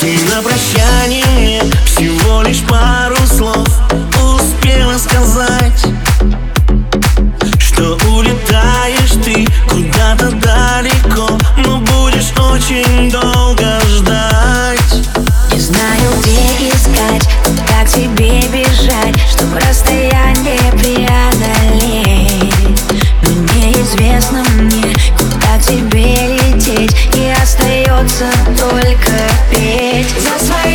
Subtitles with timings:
[0.00, 3.66] И на прощание всего лишь пару слов
[4.22, 5.84] Успела сказать.
[7.58, 14.78] Что улетаешь ты куда-то далеко Но будешь очень долго ждать.
[15.52, 22.54] Не знаю, где искать, куда к тебе бежать Чтобы расстояние преодолеть.
[23.22, 29.27] Но неизвестно мне, куда тебе лететь И остается только
[30.38, 30.67] петь За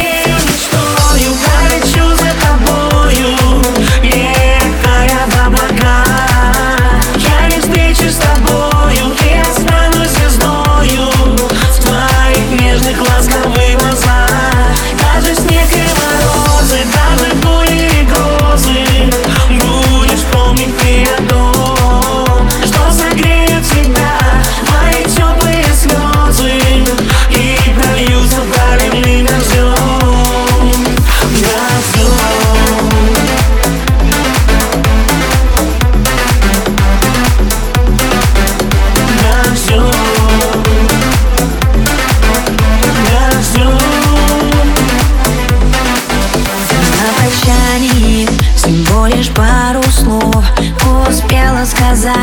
[51.93, 52.13] сказать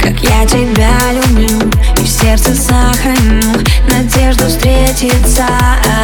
[0.00, 3.42] Как я тебя люблю И в сердце сохраню
[3.88, 5.46] Надежду встретиться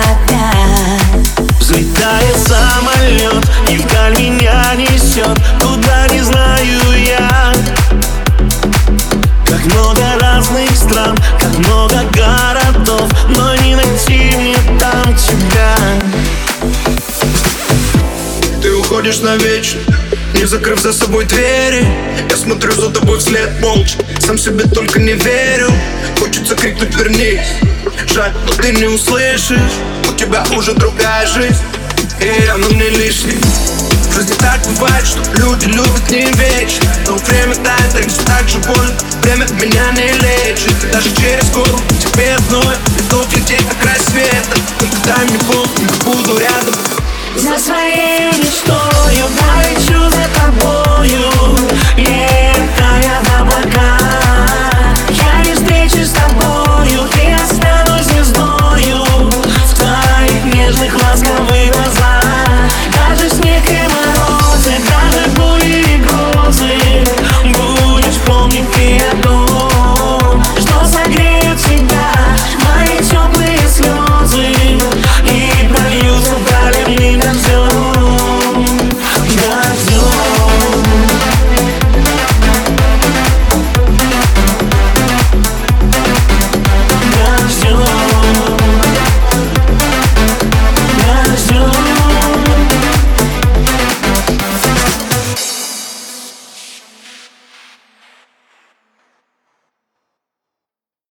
[0.05, 1.29] опять.
[1.61, 5.39] Взлетает самолет И вдаль меня несет.
[5.61, 7.53] Куда не знаю я.
[9.47, 15.77] Как много разных стран Как много городов Но не найти мне там тебя.
[18.61, 19.81] Ты уходишь навечно
[20.39, 21.85] не закрыв за собой двери
[22.31, 23.99] Я смотрю за тобой вслед молча.
[24.21, 25.69] Сам себе только не верю
[26.21, 27.49] Хочется крикнуть вернись
[28.07, 29.59] Жаль, но ты не услышишь
[30.09, 31.65] У тебя уже другая жизнь.
[32.21, 33.37] И она мне лишняя
[34.11, 36.89] В жизни так бывает, что люди любят не вечно.
[37.09, 40.85] Но время тает, так все так же больно Время меня не лечит.
[40.85, 44.57] И Даже через гору тебе одной Идут лететь на край света.
[44.79, 45.71] Только дай мне повод,
[46.05, 46.75] буду рядом.
[47.37, 49.27] За своей мечтой я